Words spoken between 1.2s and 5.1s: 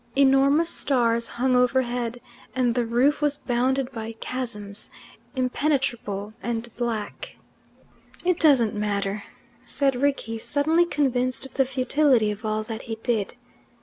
hung overhead, and the roof was bounded by chasms,